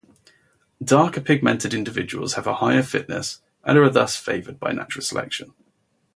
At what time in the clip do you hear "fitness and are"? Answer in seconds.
2.81-3.87